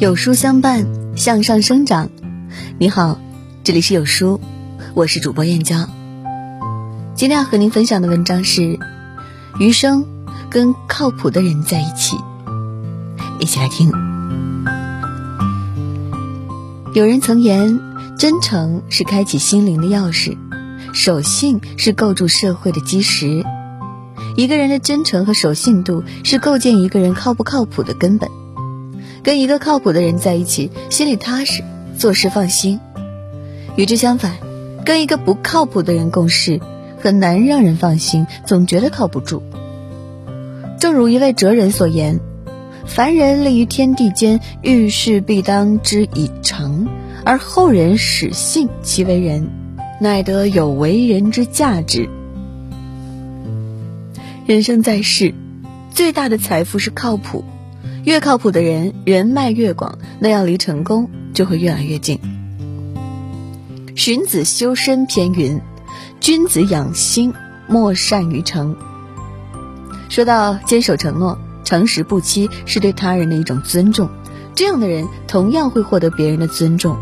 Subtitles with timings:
[0.00, 2.08] 有书相伴，向上生长。
[2.78, 3.20] 你好，
[3.62, 4.40] 这里是有书，
[4.94, 5.90] 我是主播燕娇。
[7.14, 8.78] 今天要和您分享的文章是：
[9.58, 10.06] 余生
[10.48, 12.16] 跟靠谱的人在一起。
[13.40, 13.92] 一起来听。
[16.94, 17.78] 有人曾言，
[18.16, 20.38] 真诚是开启心灵的钥匙，
[20.94, 23.44] 守信是构筑社会的基石。
[24.34, 28.30] 一个人的真诚和守信度，是构建一个人靠不靠谱的根本。
[29.22, 31.62] 跟一个靠谱的人在一起，心里踏实，
[31.96, 32.80] 做事放心。
[33.76, 34.36] 与之相反，
[34.84, 36.60] 跟一个不靠谱的人共事，
[36.98, 39.42] 很难让人放心，总觉得靠不住。
[40.78, 42.20] 正如一位哲人所言
[42.86, 46.88] ：“凡人立于天地间，遇事必当之以诚，
[47.24, 49.50] 而后人始信其为人，
[50.00, 52.08] 乃得有为人之价值。”
[54.46, 55.34] 人生在世，
[55.94, 57.44] 最大的财富是靠谱。
[58.04, 62.18] 越靠谱的人，人脉越广，那样离成功就会越来越近。
[63.94, 65.60] 荀子修身篇云
[66.20, 67.34] ：“君子养心，
[67.68, 68.74] 莫善于诚。”
[70.08, 74.08] 说到坚守承诺、诚实不欺，是对他人的一种尊重。
[74.54, 76.96] 这样的人同样会获得别人的尊重。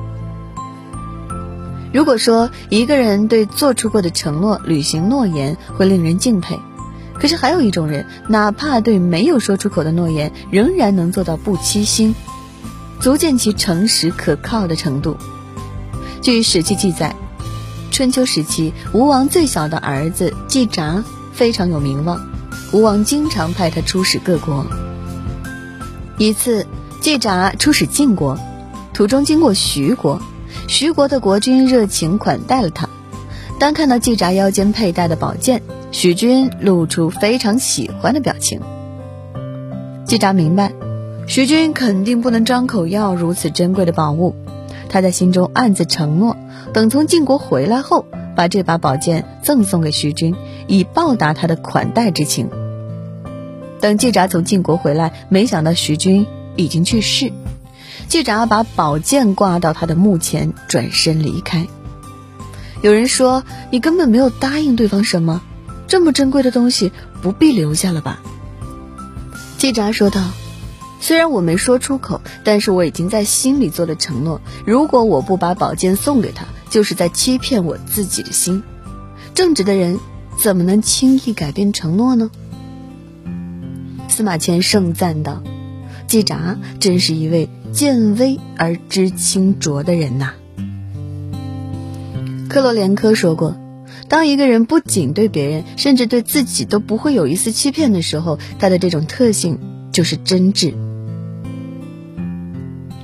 [1.93, 6.59] 如果说一个人对做出过的承诺履行诺言，会令人敬佩。
[7.21, 12.15] 可是还有一种人，哪怕对没有说出口的诺言，仍然能做到不欺心，
[13.01, 15.17] 足见其诚实可靠的程度。
[16.23, 17.17] 据《史记》记载，
[17.91, 21.03] 春秋时期，吴王最小的儿子季札
[21.33, 22.21] 非常有名望，
[22.73, 24.67] 吴王经常派他出使各国。
[26.19, 26.67] 一次，
[27.01, 28.39] 季札出使晋国，
[28.93, 30.21] 途中经过徐国，
[30.67, 32.88] 徐国的国君热情款待了他。
[33.59, 38.61] 当看到季札腰间佩戴的宝剑，许军露出非常喜欢的表情。
[40.05, 40.73] 季札明白，
[41.27, 44.37] 许军肯定不能张口要如此珍贵的宝物，
[44.89, 46.37] 他在心中暗自承诺，
[46.73, 48.07] 等从晋国回来后，
[48.37, 50.37] 把这把宝剑赠送给徐军，
[50.69, 52.49] 以报答他的款待之情。
[53.81, 57.33] 等季札从晋国回来，没想到徐军已经去世，
[58.07, 61.67] 季札把宝剑挂到他的墓前，转身离开。
[62.83, 65.43] 有人说：“你根本没有答应对方什么。”
[65.89, 68.21] 这么珍贵的东西不必留下了吧？
[69.57, 70.23] 季札说道
[71.01, 74.41] ：“虽然我没说出口，但是我已经在心里做了承诺。
[74.67, 78.63] 如果我不把宝剑送给他，就是在欺骗我自己的心。
[79.35, 79.99] 正直的人
[80.39, 82.31] 怎么能轻易改变承诺呢？”
[84.09, 85.43] 司马迁盛赞道
[86.07, 90.35] ：“季札真是一位见微而知清浊的人呐。”
[92.49, 93.57] 克罗连科说过。
[94.09, 99.59] 当一个人不仅对别人，甚至对自己都不会有一丝欺骗的时候，他的这种特性
[99.93, 100.75] 就是真挚。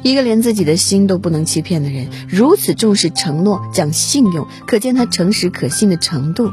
[0.03, 6.51] 一个连自己的心都不能欺骗的人，如此重视承诺、讲信用，可见他诚实可信的程度。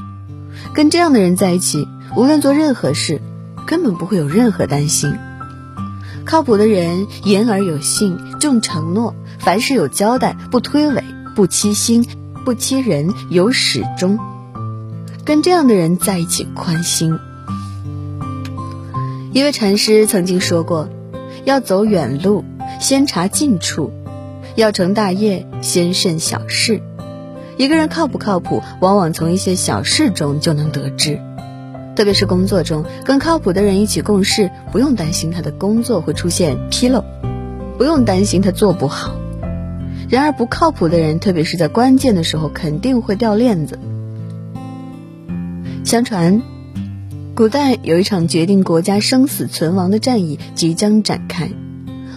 [0.74, 3.22] 跟这样的人在一起，无论做任何事，
[3.68, 5.14] 根本不会有任何担心。
[6.26, 11.04] 靠谱的人言而有信，重承诺，凡事有交代，不推诿，
[11.36, 12.06] 不欺心，
[12.44, 14.18] 不欺人，有始终。
[15.24, 17.20] 跟这样的人在一起宽心。
[19.32, 20.90] 一位禅师曾经说过
[21.46, 22.44] ：“要走远路，
[22.80, 23.92] 先查近处；
[24.56, 26.82] 要成大业，先慎小事。”
[27.58, 31.22] 一个人靠不靠谱，往往从一些小事中就能得知。
[31.96, 37.04] 特别是工作中，跟靠谱的人一起共事，不用担心他的工作会出现纰漏，
[37.78, 39.14] 不用担心他做不好。
[40.10, 43.80] 然而，不靠谱的人，特别是在关键的时候，肯定会掉链子。
[45.84, 46.42] 相传，
[47.34, 51.50] 古代有一场决定国家生死存亡的战役即将展开。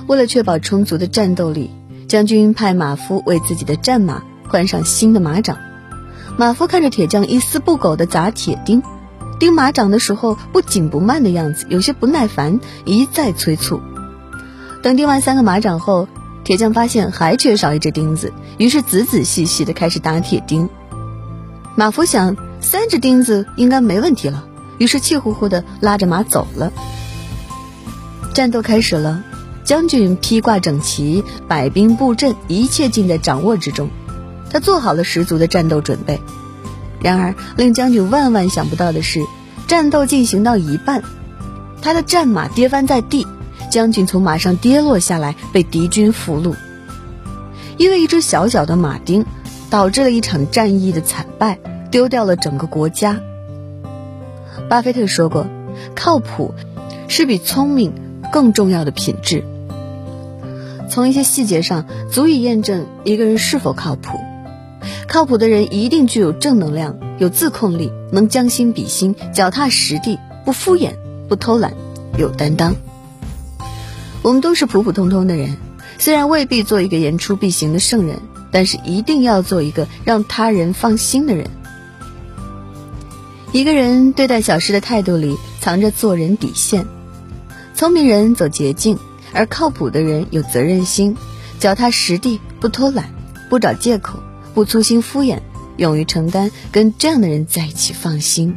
[0.06, 1.70] 为了确保充足的战斗力，
[2.08, 5.56] 将军派马夫为自己的战马换上新的马掌。
[6.36, 8.82] 马夫看着铁匠一丝不苟地砸铁钉、
[9.38, 13.80] 钉马掌的时候不紧不慢的样子，有些不耐烦，一再催促。
[14.82, 16.08] 等钉完三个马掌后，
[16.44, 20.68] 铁匠发现还缺少一只钉子，于是仔仔细细的开始打铁钉。
[21.74, 22.36] 马夫想。
[22.60, 24.42] 三只钉子应该没问题了，
[24.78, 26.72] 于是气呼呼的拉着马走了。
[28.32, 29.22] 战斗开始了，
[29.64, 33.90] 将军披挂整齐，摆兵布阵，一切尽在掌握之中。
[34.48, 36.22] 他做好了十足的战斗准备。
[37.02, 39.20] 然而，令将军万万想不到的是，
[39.66, 41.02] 战斗进行到一半，
[41.82, 43.26] 他的战马跌翻在地，
[43.74, 46.54] 将军从马上跌落下来，被敌军俘虏。
[47.76, 49.26] 因为一只小小的马丁，
[49.68, 51.58] 导致了一场战役的惨败。
[51.90, 53.20] 丢掉了整个国家。
[54.68, 55.46] 巴菲特说过
[55.94, 56.52] ：“靠谱
[57.06, 57.92] 是比聪明
[58.32, 59.44] 更重要的品质。”
[60.90, 64.18] 从一些细节上足以验证一个人是否靠谱。
[65.06, 70.94] 靠谱的人一定具有正能量，有自控力，能将心比心，脚踏实地，不敷衍，
[71.28, 71.74] 不偷懒，
[72.18, 72.74] 有担当。
[74.24, 75.58] 我们都是普普通通的人，
[75.98, 81.50] 虽然未必做一个言出必行的圣人，但是一定要做一个让他人放心的人。
[83.52, 86.86] 一个人对待小事的态度里藏着做人底线。
[87.74, 88.98] 聪明人走捷径，
[89.34, 91.14] 而靠谱的人有责任心，
[91.58, 93.10] 脚踏实地，不偷懒，
[93.50, 94.20] 不找借口。
[94.54, 95.40] 不粗心敷衍，
[95.76, 98.56] 勇于承担，跟这样的人在一起放心。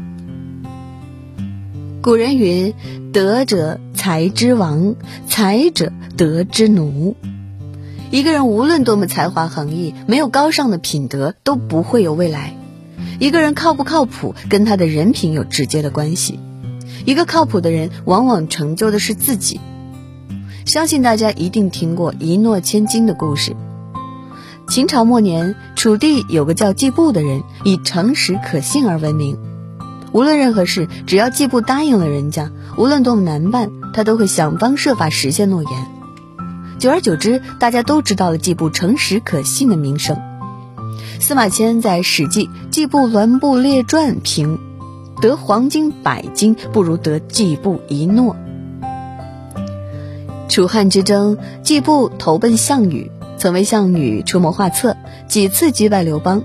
[2.08, 2.74] 古人云
[3.12, 4.96] ：“德者才之王，
[5.28, 7.18] 才者德之奴。”
[8.12, 12.56] 一个人无论多么才华横溢，没有高尚的品德，都不会有未来。
[13.20, 16.40] 一个人靠不靠谱，跟他的人品有直接的关系。
[17.06, 19.60] 一个靠谱的人，往往成就的是自己。
[20.64, 23.54] 相信大家一定听过一诺千金的故事。
[24.70, 29.38] 秦朝末年，楚地有个叫季布的人，以诚实可信而闻名。
[30.18, 35.72] 无论任何事，只要季布答应了人家，无论多么难办，他都会想方设法实现诺言。
[36.80, 40.18] 久而久之，大家都知道了季布诚实可信的名声。
[41.20, 44.58] 司马迁在《史记·季布栾布列传》评
[45.22, 48.36] ：“得黄金百斤，不如得季布一诺。”
[50.50, 53.12] 楚汉之争，季布投奔项羽。
[53.38, 54.98] 曾为项羽出谋划策，
[55.28, 56.42] 几次击败刘邦。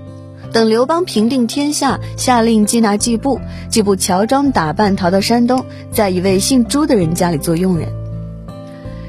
[0.53, 3.41] 等刘邦平定天下，下令缉拿季布。
[3.69, 7.91] 季布乔装打扮逃到山东，在一位姓朱的人家里做佣人。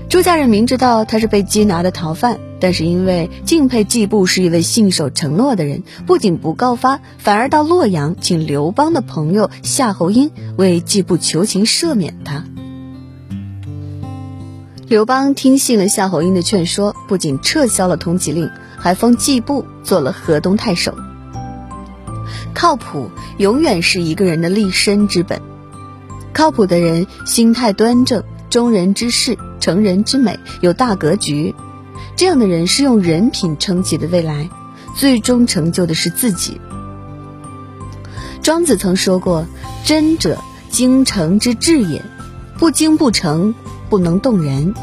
[0.08, 12.44] 朱家人明知道他是被缉拿的逃犯，但是因为敬佩季布是一位信守承诺的人，不仅不告发，反而到洛阳请刘邦的朋友夏侯婴为季布求情赦免他。
[14.88, 18.48] 刘邦听信了夏侯婴的劝说，不仅撤销了通缉令，
[18.78, 20.94] 还封季布做了河东太守。
[22.54, 25.40] 靠谱永远是一个人的立身之本。
[26.32, 31.54] 靠谱的人心态端正，忠人之事，成人之美，有大格局。
[32.16, 34.48] 这样的人是用人品撑起的未来，
[34.96, 36.60] 最终成就的是自己。
[38.42, 39.46] 庄子曾说过
[39.84, 40.38] ：“真者，
[40.70, 42.04] 精诚之至也，
[42.58, 43.54] 不精不诚。”
[43.90, 44.74] 不能动人。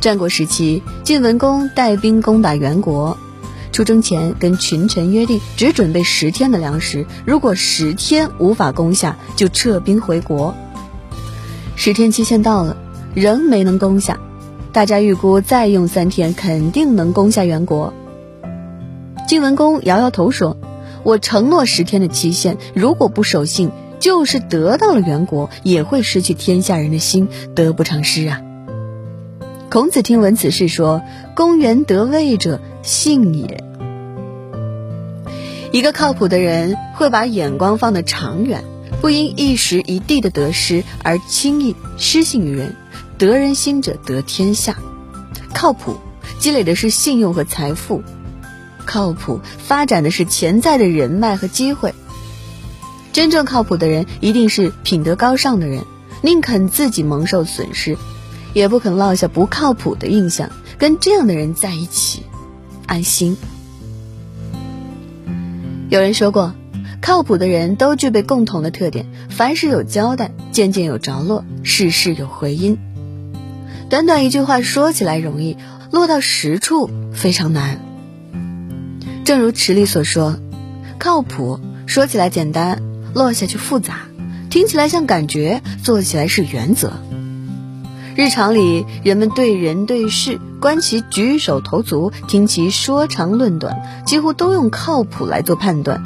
[0.00, 3.16] 战国时期，晋文公带兵攻打袁国，
[3.76, 10.54] 出征前跟群臣约定，只准备十天的粮食，如果十天无法攻下，就撤兵回国。
[11.74, 12.74] 十天期限到了，
[13.14, 14.18] 仍没能攻下，
[14.72, 17.92] 大家预估再用三天，肯定能攻下袁国。
[19.28, 20.56] 晋文公摇摇头说
[21.04, 23.70] ：“我承诺十天的期限，如果不守信。”
[24.00, 28.40] 就是得到了袁国，也会失去天下人的心，得不偿失啊！
[29.76, 31.02] 孔子听闻此事说
[31.36, 33.62] ：“公元得位者，信也。”
[35.70, 38.64] 一个靠谱的人会把眼光放得长远，
[39.02, 42.74] 不因一时一地的得失而轻易失信于人。
[43.18, 44.78] 得人心者得天下。
[45.52, 45.98] 靠谱
[46.38, 48.02] 积累的是信用和财富，
[48.86, 51.92] 靠谱发展的是潜在的人脉和机会。
[53.12, 55.84] 真正靠谱的人，一定是品德高尚的人，
[56.22, 57.98] 宁肯自己蒙受损失，
[58.56, 60.50] 也不肯落下不靠谱的印象。
[60.78, 62.22] 跟这样的人在一起，
[62.86, 63.36] 安心。
[65.90, 66.54] 有人说过，
[67.02, 72.78] 靠谱的人都具备共同的特点：凡事有交代，件件有着落，事事有回音。
[73.90, 75.58] 短短一句话说起来容易，
[75.92, 77.78] 落到实处非常难。
[79.26, 80.38] 正如池里所说，
[80.98, 82.82] 靠谱说起来简单。
[83.12, 84.00] 落下去复杂，
[84.48, 86.92] 听起来像感觉，做起来是原则。
[88.16, 96.02] 日常里，人们对人对事，观其举手投足，听其说长论短，几乎都用靠谱来做判断。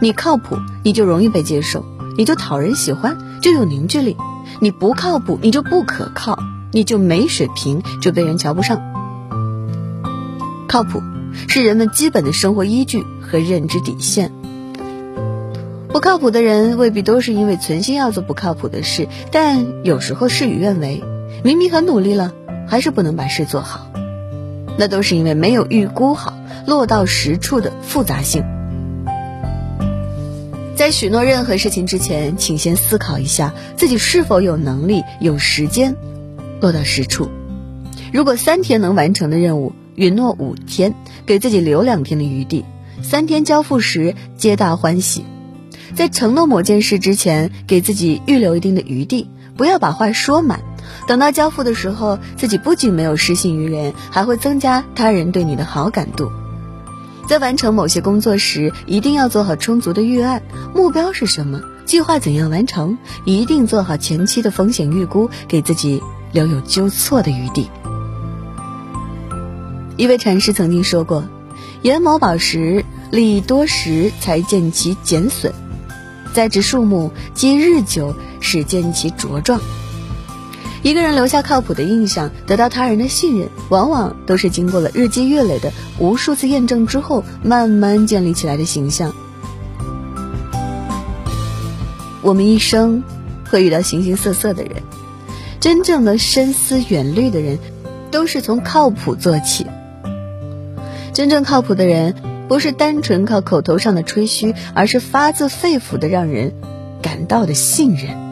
[0.00, 1.84] 你靠谱，你就容易被接受，
[2.16, 4.14] 你就讨人喜欢，就有凝聚力；
[4.60, 6.38] 你不靠谱，你就不可靠，
[6.70, 8.80] 你就没水平，就被人瞧不上。
[10.68, 11.02] 靠谱
[11.48, 14.30] 是人们基本的生活依据和认知底线。
[15.88, 21.02] 不靠谱的人未必都是因为存心要做不靠谱的事，但有时候事与愿违，
[21.44, 22.32] 明明很努力了，
[22.66, 23.92] 还是不能把事做好，
[24.78, 26.32] 那都是因为没有预估好
[26.66, 28.42] 落到实处的复杂性。
[30.74, 35.94] 在许诺任何事情之前，请先思考一下自己是否有能力、有时间
[36.62, 37.28] 落到实处。
[38.10, 40.94] 如果三天能完成的任务，允诺五天，
[41.26, 42.64] 给自己留两天的余地，
[43.02, 45.26] 三天交付时皆大欢喜。
[45.94, 50.60] 在承诺某件事之前，给自己预留一定的余地，不要把话说满。
[51.06, 56.30] 等到交付的时候，自己不仅没有失信于人，还会增加他人对你的好感度。
[57.28, 60.42] 在完成某些工作时，一定要做好充足的预案。
[60.74, 61.60] 目标是什么？
[61.84, 62.96] 计划怎样完成？
[63.24, 67.70] 一定做好前期的风险预估，给自己留有纠错的余地。
[69.96, 71.24] 一位禅师曾经说过
[71.82, 75.52] ：“研某宝石，利多时才见其减损；
[76.32, 79.60] 栽植树木，积日久，始见其茁壮。”
[80.84, 89.14] 一个人留下靠谱的印象，得到他人的信任，往往都是经过了日积月累的无数次验证之后，慢慢建立起来的形象。
[92.20, 93.02] 我们一生
[93.50, 94.82] 会遇到形形色色的人，
[95.58, 97.58] 真正的深思远虑的人，
[98.10, 99.66] 都是从靠谱做起。
[101.14, 102.14] 真正靠谱的人，
[102.46, 106.52] 不是单纯靠口头上的吹嘘，而是发自肺腑的让人
[107.00, 108.23] 感到的信任。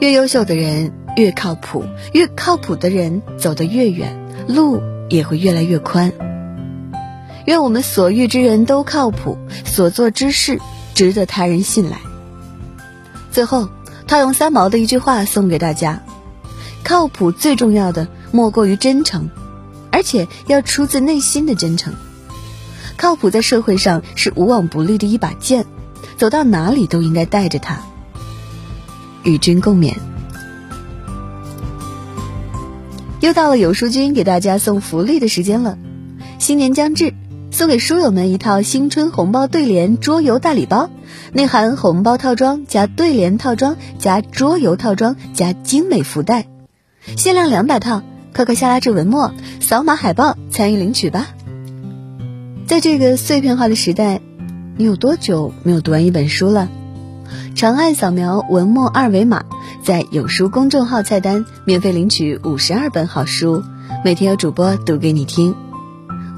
[0.00, 4.80] 越优秀的人越靠谱，越靠谱的人走得越远，路
[5.10, 6.10] 也会越来越宽。
[7.44, 10.58] 愿我们所遇之人都靠谱，所做之事
[10.94, 11.98] 值得他人信赖。
[13.30, 13.68] 最后，
[14.06, 16.02] 套用三毛的一句话送给大家：
[16.82, 19.28] 靠谱最重要的莫过于真诚，
[19.92, 21.92] 而且要出自内心的真诚。
[22.96, 25.66] 靠谱在社会上是无往不利的一把剑，
[26.16, 27.82] 走到哪里都应该带着它。
[29.22, 29.94] 与君共勉。
[33.20, 35.76] 又到了有书君给大家送福利的时间了，
[36.38, 37.12] 新年将至，
[37.50, 40.88] 送给书友们一套新春红包对联桌游大礼包，
[41.34, 46.46] 内含红包套装加对联套装加桌游套装加精美福袋，
[47.16, 48.02] 限量两百套，
[48.34, 51.28] 快快下拉至文末，扫码海报参与领取吧。
[52.66, 54.22] 在这个碎片化的时代，
[54.78, 56.70] 你有多久没有读完一本书了？
[57.60, 59.44] 长按扫描文末二维码，
[59.82, 63.62] 在有书公众号菜单免费领取五十二本好书，
[64.02, 65.54] 每天有主播读给你听。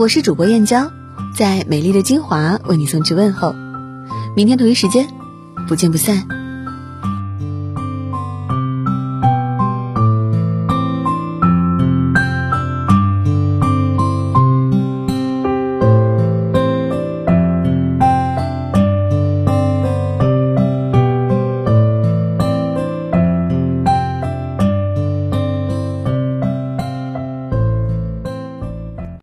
[0.01, 0.91] 我是主播燕娇，
[1.33, 3.55] 在美丽的金华为你送去问候。
[4.35, 5.07] 明天同一时间，
[5.69, 6.42] 不见不散。